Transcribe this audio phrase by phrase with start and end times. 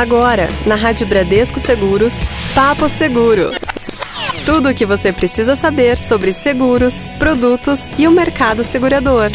[0.00, 2.14] Agora, na Rádio Bradesco Seguros,
[2.54, 3.50] Papo Seguro.
[4.46, 9.30] Tudo o que você precisa saber sobre seguros, produtos e o mercado segurador.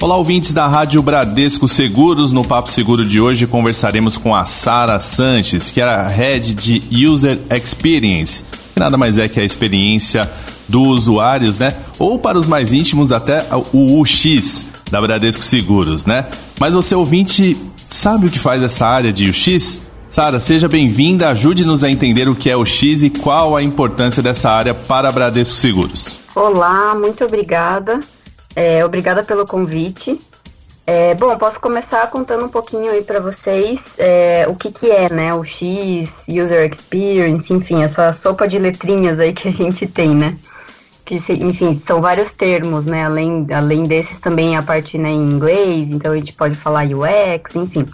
[0.00, 2.32] Olá, ouvintes da Rádio Bradesco Seguros.
[2.32, 7.06] No Papo Seguro de hoje conversaremos com a Sara Sanches, que é a Head de
[7.06, 8.42] User Experience.
[8.74, 10.28] Nada mais é que a experiência
[10.68, 11.72] dos usuários, né?
[12.00, 16.26] Ou para os mais íntimos, até o UX da Bradesco Seguros, né?
[16.58, 17.56] Mas você ouvinte
[17.88, 19.83] sabe o que faz essa área de UX?
[20.14, 24.22] Sara, seja bem-vinda, ajude-nos a entender o que é o X e qual a importância
[24.22, 26.20] dessa área para a Bradesco Seguros.
[26.36, 27.98] Olá, muito obrigada.
[28.54, 30.16] É, obrigada pelo convite.
[30.86, 35.12] É, bom, posso começar contando um pouquinho aí para vocês é, o que, que é,
[35.12, 40.10] né, o X, User Experience, enfim, essa sopa de letrinhas aí que a gente tem,
[40.10, 40.36] né?
[41.04, 43.04] Que, enfim, são vários termos, né?
[43.04, 47.56] Além, além desses também a parte né, em inglês, então a gente pode falar UX,
[47.56, 47.84] enfim.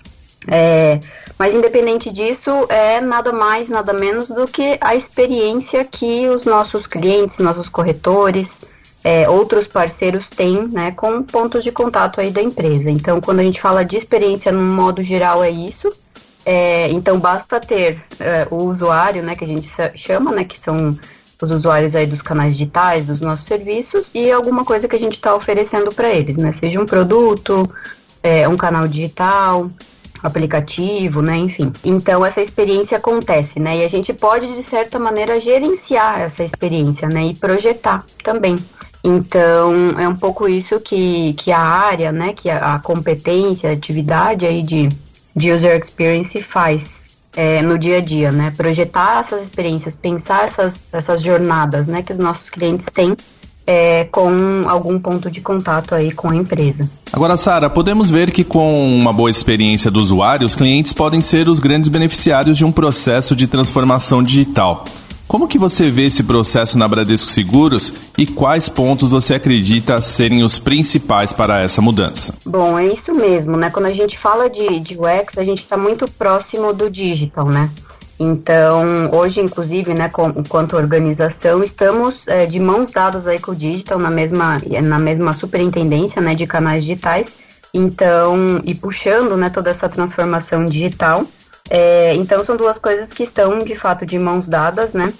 [0.46, 1.00] É,
[1.40, 6.86] mas independente disso, é nada mais, nada menos do que a experiência que os nossos
[6.86, 8.58] clientes, nossos corretores,
[9.02, 12.90] é, outros parceiros têm né, com pontos de contato aí da empresa.
[12.90, 15.90] Então, quando a gente fala de experiência no modo geral, é isso.
[16.44, 20.94] É, então, basta ter é, o usuário, né, que a gente chama, né, que são
[21.40, 25.14] os usuários aí dos canais digitais, dos nossos serviços, e alguma coisa que a gente
[25.14, 26.54] está oferecendo para eles, né?
[26.60, 27.66] Seja um produto,
[28.22, 29.70] é, um canal digital,
[30.22, 31.72] aplicativo, né, enfim.
[31.84, 37.08] Então essa experiência acontece, né, e a gente pode de certa maneira gerenciar essa experiência,
[37.08, 38.56] né, e projetar também.
[39.02, 43.72] Então é um pouco isso que, que a área, né, que a, a competência, a
[43.72, 44.88] atividade aí de,
[45.34, 47.00] de user experience faz
[47.34, 52.12] é, no dia a dia, né, projetar essas experiências, pensar essas, essas jornadas, né, que
[52.12, 53.16] os nossos clientes têm
[53.66, 56.90] é, com algum ponto de contato aí com a empresa.
[57.12, 61.48] Agora, Sara, podemos ver que com uma boa experiência do usuário, os clientes podem ser
[61.48, 64.84] os grandes beneficiários de um processo de transformação digital.
[65.30, 70.42] Como que você vê esse processo na Bradesco Seguros e quais pontos você acredita serem
[70.42, 72.34] os principais para essa mudança?
[72.44, 73.70] Bom, é isso mesmo, né?
[73.70, 77.70] Quando a gente fala de, de UX, a gente está muito próximo do digital, né?
[78.22, 83.56] Então, hoje, inclusive, né, com, quanto organização, estamos é, de mãos dadas aí com o
[83.56, 87.36] digital na mesma, na mesma superintendência, né, de canais digitais.
[87.72, 91.24] Então, e puxando, né, toda essa transformação digital.
[91.70, 95.10] É, então, são duas coisas que estão, de fato, de mãos dadas, né?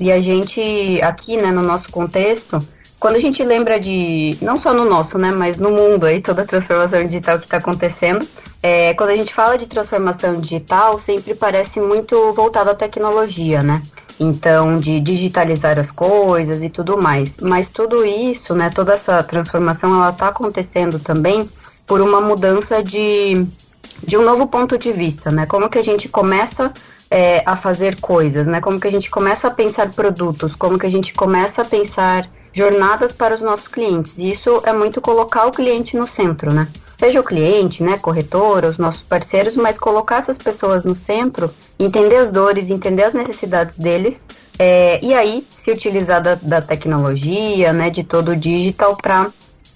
[0.00, 2.60] E a gente, aqui, né, no nosso contexto,
[2.98, 6.42] quando a gente lembra de, não só no nosso, né, mas no mundo aí, toda
[6.42, 8.26] a transformação digital que está acontecendo,
[8.62, 13.80] é, quando a gente fala de transformação digital, sempre parece muito voltado à tecnologia, né?
[14.18, 17.36] Então, de digitalizar as coisas e tudo mais.
[17.40, 21.48] Mas tudo isso, né, toda essa transformação, ela está acontecendo também
[21.86, 23.46] por uma mudança de,
[24.02, 25.46] de um novo ponto de vista, né?
[25.46, 26.72] Como que a gente começa
[27.08, 28.60] é, a fazer coisas, né?
[28.60, 32.28] Como que a gente começa a pensar produtos, como que a gente começa a pensar
[32.58, 34.18] jornadas para os nossos clientes.
[34.18, 36.68] E isso é muito colocar o cliente no centro, né?
[36.98, 41.48] seja o cliente, né, corretor, os nossos parceiros, mas colocar essas pessoas no centro,
[41.78, 44.26] entender as dores, entender as necessidades deles,
[44.58, 49.28] é, e aí se utilizar da, da, tecnologia, né, de todo o digital para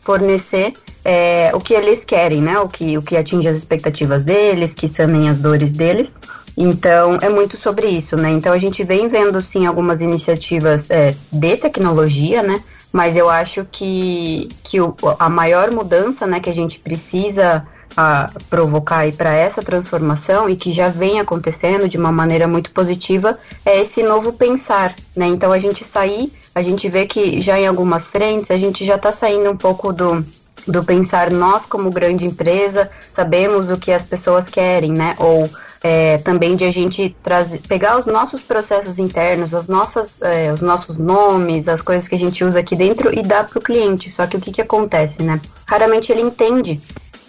[0.02, 0.72] fornecer
[1.04, 4.88] é, o que eles querem, né, o que, o que atinge as expectativas deles, que
[4.88, 6.16] sanem as dores deles.
[6.58, 8.30] Então, é muito sobre isso, né?
[8.30, 12.62] Então, a gente vem vendo, sim, algumas iniciativas é, de tecnologia, né?
[12.92, 17.66] Mas eu acho que, que o, a maior mudança né, que a gente precisa
[17.96, 23.38] a, provocar para essa transformação e que já vem acontecendo de uma maneira muito positiva
[23.64, 25.26] é esse novo pensar, né?
[25.26, 28.96] Então a gente sair, a gente vê que já em algumas frentes a gente já
[28.96, 30.24] está saindo um pouco do
[30.66, 35.16] do pensar nós como grande empresa sabemos o que as pessoas querem, né?
[35.18, 35.48] Ou
[35.82, 40.60] é, também de a gente trazer, pegar os nossos processos internos, as nossas, é, os
[40.60, 44.10] nossos nomes, as coisas que a gente usa aqui dentro e dar para o cliente.
[44.10, 45.40] Só que o que, que acontece, né?
[45.66, 46.80] Raramente ele entende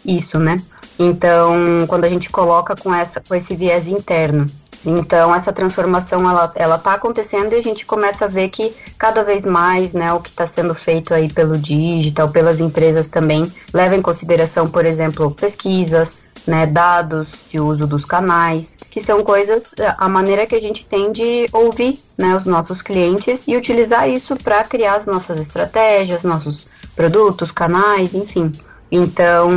[0.05, 0.61] isso, né?
[0.99, 4.47] Então, quando a gente coloca com, essa, com esse viés interno,
[4.85, 9.23] então essa transformação ela ela está acontecendo e a gente começa a ver que cada
[9.23, 13.95] vez mais, né, o que está sendo feito aí pelo digital, pelas empresas também leva
[13.95, 19.93] em consideração, por exemplo, pesquisas, né, dados de uso dos canais, que são coisas, é,
[19.97, 24.35] a maneira que a gente tem de ouvir né, os nossos clientes e utilizar isso
[24.35, 28.51] para criar as nossas estratégias, nossos produtos, canais, enfim.
[28.95, 29.49] Então,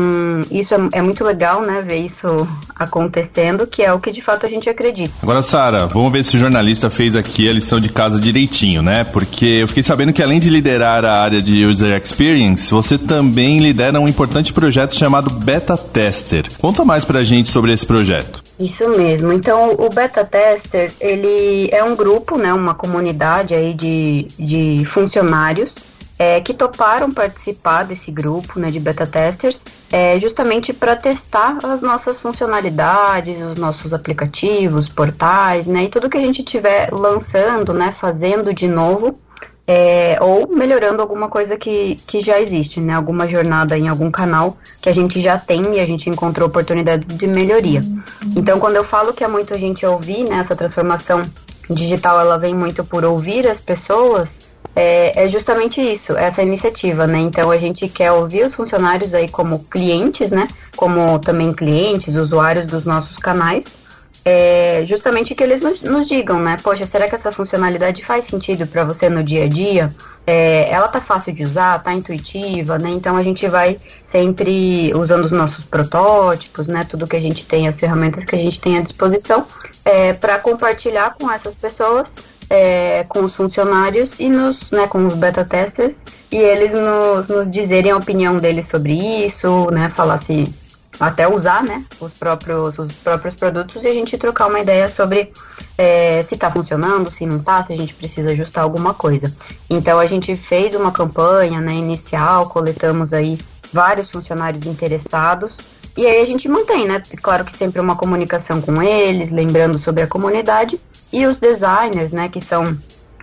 [0.50, 4.46] isso é, é, muito legal, né, ver isso acontecendo, que é o que de fato
[4.46, 5.12] a gente acredita.
[5.22, 9.04] Agora, Sara, vamos ver se o jornalista fez aqui a lição de casa direitinho, né?
[9.04, 13.58] Porque eu fiquei sabendo que além de liderar a área de User Experience, você também
[13.58, 16.46] lidera um importante projeto chamado Beta Tester.
[16.58, 18.42] Conta mais pra gente sobre esse projeto.
[18.58, 19.34] Isso mesmo.
[19.34, 25.70] Então, o beta tester, ele é um grupo, né, uma comunidade aí de, de funcionários
[26.18, 29.58] é, que toparam participar desse grupo, né, de beta testers,
[29.92, 36.16] é, justamente para testar as nossas funcionalidades, os nossos aplicativos, portais, né, e tudo que
[36.16, 39.18] a gente estiver lançando, né, fazendo de novo
[39.66, 42.94] é, ou melhorando alguma coisa que, que já existe, né?
[42.94, 47.04] Alguma jornada em algum canal que a gente já tem e a gente encontrou oportunidade
[47.04, 47.80] de melhoria.
[47.80, 48.32] Uhum.
[48.36, 50.38] Então, quando eu falo que é muito a gente ouvir, né?
[50.38, 51.22] Essa transformação
[51.68, 54.28] digital, ela vem muito por ouvir as pessoas,
[54.76, 57.18] é, é justamente isso, essa iniciativa, né?
[57.18, 60.46] Então, a gente quer ouvir os funcionários aí como clientes, né?
[60.76, 63.86] Como também clientes, usuários dos nossos canais,
[64.22, 66.56] é justamente que eles nos, nos, digam, né?
[66.62, 69.88] Poxa, será que essa funcionalidade faz sentido para você no dia a dia?
[70.26, 72.90] É, ela tá fácil de usar, tá intuitiva, né?
[72.90, 76.84] Então a gente vai sempre usando os nossos protótipos, né?
[76.84, 79.46] Tudo que a gente tem, as ferramentas que a gente tem à disposição,
[79.84, 82.08] é, para compartilhar com essas pessoas,
[82.48, 85.96] é, com os funcionários e nos, né, com os beta testers,
[86.30, 89.90] e eles nos, nos dizerem a opinião deles sobre isso, né?
[89.94, 90.52] Falar se
[90.98, 95.30] até usar né, os, próprios, os próprios produtos e a gente trocar uma ideia sobre
[95.76, 99.32] é, se está funcionando, se não está, se a gente precisa ajustar alguma coisa.
[99.68, 103.38] Então a gente fez uma campanha né, inicial, coletamos aí
[103.72, 105.54] vários funcionários interessados
[105.96, 107.02] e aí a gente mantém, né?
[107.22, 110.80] Claro que sempre uma comunicação com eles, lembrando sobre a comunidade
[111.12, 112.76] e os designers, né, que são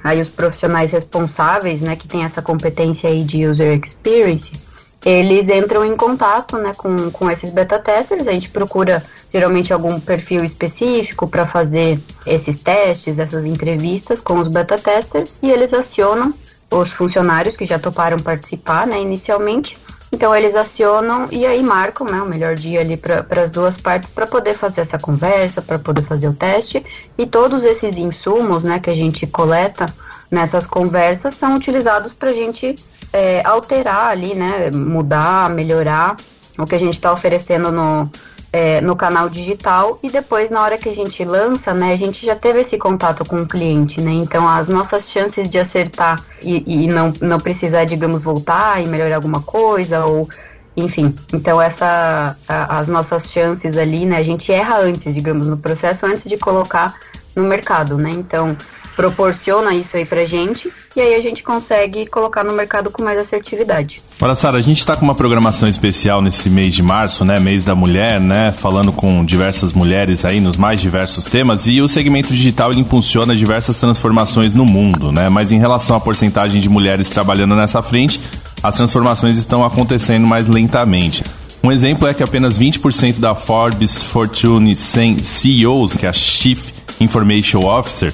[0.03, 4.51] aí os profissionais responsáveis, né, que tem essa competência aí de user experience
[5.05, 8.27] eles entram em contato né, com, com esses beta testers.
[8.27, 9.03] A gente procura
[9.33, 15.51] geralmente algum perfil específico para fazer esses testes, essas entrevistas com os beta testers e
[15.51, 16.33] eles acionam
[16.71, 19.77] os funcionários que já toparam participar né, inicialmente.
[20.13, 24.11] Então eles acionam e aí marcam né, o melhor dia ali para as duas partes
[24.11, 26.85] para poder fazer essa conversa, para poder fazer o teste.
[27.17, 29.87] E todos esses insumos né, que a gente coleta
[30.29, 32.75] nessas conversas são utilizados para a gente
[33.11, 34.69] é, alterar ali, né?
[34.71, 36.15] Mudar, melhorar
[36.59, 38.07] o que a gente está oferecendo no,
[38.53, 42.23] é, no canal digital e depois na hora que a gente lança, né, a gente
[42.23, 44.11] já teve esse contato com o cliente, né?
[44.11, 49.15] Então as nossas chances de acertar e, e não, não precisar, digamos, voltar e melhorar
[49.15, 50.29] alguma coisa ou
[50.77, 55.57] enfim, então essa a, as nossas chances ali, né, a gente erra antes, digamos, no
[55.57, 56.93] processo antes de colocar
[57.35, 58.11] no mercado, né?
[58.11, 58.55] Então,
[58.95, 63.17] proporciona isso aí pra gente e aí a gente consegue colocar no mercado com mais
[63.17, 64.01] assertividade.
[64.21, 67.39] Olha, Sara, a gente está com uma programação especial nesse mês de março, né?
[67.39, 68.51] Mês da mulher, né?
[68.51, 73.35] Falando com diversas mulheres aí nos mais diversos temas e o segmento digital ele impulsiona
[73.35, 75.29] diversas transformações no mundo, né?
[75.29, 78.19] Mas em relação à porcentagem de mulheres trabalhando nessa frente,
[78.61, 81.23] as transformações estão acontecendo mais lentamente.
[81.63, 86.71] Um exemplo é que apenas 20% da Forbes Fortune 100 CEOs, que é a Chief
[86.99, 88.13] Information Officer,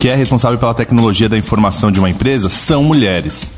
[0.00, 3.52] que é responsável pela tecnologia da informação de uma empresa, são mulheres.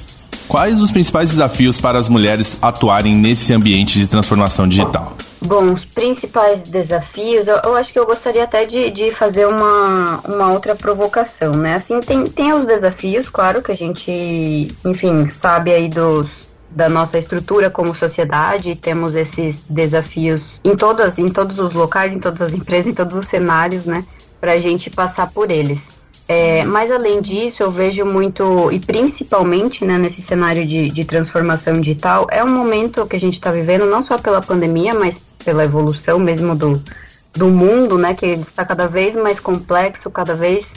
[0.49, 5.17] Quais os principais desafios para as mulheres atuarem nesse ambiente de transformação digital?
[5.41, 10.21] Bom, os principais desafios, eu, eu acho que eu gostaria até de, de fazer uma,
[10.25, 11.77] uma outra provocação, né?
[11.77, 16.27] Assim, tem, tem os desafios, claro, que a gente, enfim, sabe aí dos,
[16.69, 22.19] da nossa estrutura como sociedade, temos esses desafios em todas, em todos os locais, em
[22.19, 24.05] todas as empresas, em todos os cenários, né?
[24.41, 26.02] Para a gente passar por eles.
[26.29, 31.75] É, mas além disso, eu vejo muito, e principalmente né, nesse cenário de, de transformação
[31.81, 35.65] digital, é um momento que a gente está vivendo, não só pela pandemia, mas pela
[35.65, 36.83] evolução mesmo do,
[37.35, 40.71] do mundo, né, que está cada vez mais complexo, cada vez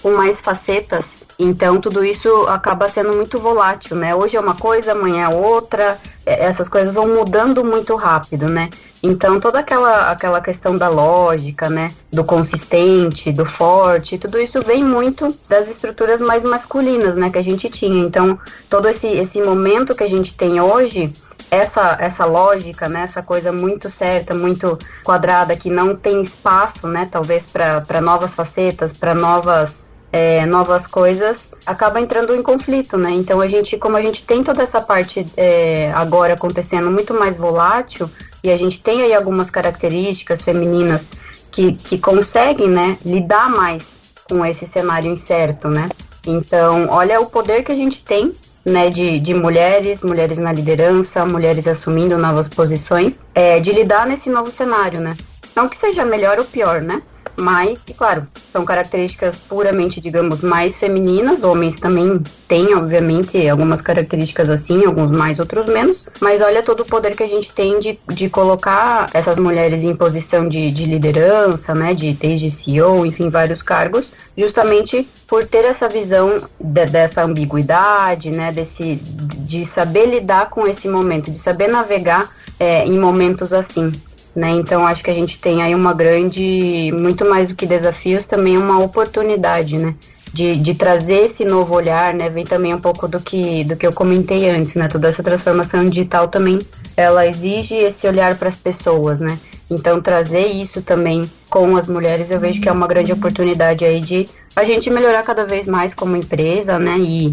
[0.00, 1.04] com mais facetas.
[1.38, 4.14] Então tudo isso acaba sendo muito volátil, né?
[4.14, 5.98] Hoje é uma coisa, amanhã é outra.
[6.24, 8.70] É, essas coisas vão mudando muito rápido, né?
[9.02, 14.82] Então toda aquela aquela questão da lógica, né, do consistente, do forte, tudo isso vem
[14.82, 18.02] muito das estruturas mais masculinas, né, que a gente tinha.
[18.02, 18.38] Então
[18.70, 21.12] todo esse esse momento que a gente tem hoje
[21.50, 27.08] essa, essa lógica, né, essa coisa muito certa, muito quadrada, que não tem espaço, né,
[27.10, 29.83] talvez para novas facetas, para novas
[30.14, 33.10] é, novas coisas, acaba entrando em conflito, né?
[33.10, 37.36] Então a gente, como a gente tem toda essa parte é, agora acontecendo muito mais
[37.36, 38.08] volátil,
[38.44, 41.08] e a gente tem aí algumas características femininas
[41.50, 43.82] que, que conseguem, né, lidar mais
[44.28, 45.88] com esse cenário incerto, né?
[46.24, 48.32] Então, olha o poder que a gente tem,
[48.64, 54.30] né, de, de mulheres, mulheres na liderança, mulheres assumindo novas posições, é, de lidar nesse
[54.30, 55.16] novo cenário, né?
[55.56, 57.02] Não que seja melhor ou pior, né?
[57.36, 61.42] Mas, claro, são características puramente, digamos, mais femininas.
[61.42, 66.04] Homens também têm, obviamente, algumas características assim, alguns mais, outros menos.
[66.20, 69.96] Mas olha todo o poder que a gente tem de, de colocar essas mulheres em
[69.96, 71.92] posição de, de liderança, né?
[71.92, 78.52] De desde CEO, enfim, vários cargos, justamente por ter essa visão de, dessa ambiguidade, né?
[78.52, 83.90] Desse, de saber lidar com esse momento, de saber navegar é, em momentos assim.
[84.34, 84.50] Né?
[84.50, 88.58] Então acho que a gente tem aí uma grande, muito mais do que desafios, também
[88.58, 89.94] uma oportunidade, né?
[90.32, 92.28] De, de trazer esse novo olhar, né?
[92.28, 94.88] Vem também um pouco do que, do que eu comentei antes, né?
[94.88, 96.58] Toda essa transformação digital também,
[96.96, 99.38] ela exige esse olhar para as pessoas, né?
[99.70, 104.00] Então trazer isso também com as mulheres, eu vejo que é uma grande oportunidade aí
[104.00, 106.96] de a gente melhorar cada vez mais como empresa, né?
[106.98, 107.32] E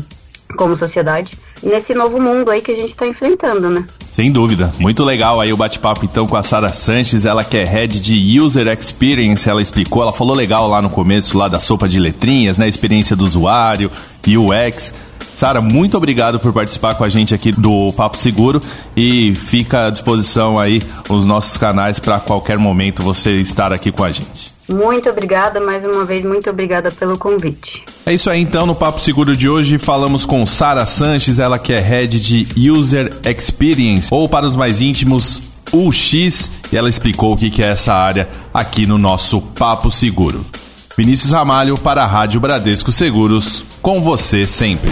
[0.55, 3.85] como sociedade nesse novo mundo aí que a gente está enfrentando, né?
[4.11, 4.71] Sem dúvida.
[4.79, 8.39] Muito legal aí o bate-papo então com a Sara Sanches, ela que é head de
[8.39, 12.57] User Experience, ela explicou, ela falou legal lá no começo lá da sopa de letrinhas,
[12.57, 13.89] né, experiência do usuário,
[14.27, 14.93] UX.
[15.33, 18.61] Sara, muito obrigado por participar com a gente aqui do Papo Seguro
[18.95, 24.03] e fica à disposição aí os nossos canais para qualquer momento você estar aqui com
[24.03, 24.53] a gente.
[24.67, 27.83] Muito obrigada, mais uma vez, muito obrigada pelo convite.
[28.05, 31.71] É isso aí então, no Papo Seguro de hoje falamos com Sara Sanches, ela que
[31.71, 35.41] é Head de User Experience, ou para os mais íntimos,
[35.71, 40.43] UX, e ela explicou o que é essa área aqui no nosso Papo Seguro.
[40.97, 44.91] Vinícius Ramalho para a Rádio Bradesco Seguros, com você sempre.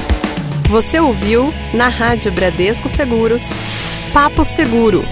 [0.69, 3.43] Você ouviu na Rádio Bradesco Seguros,
[4.13, 5.03] Papo Seguro.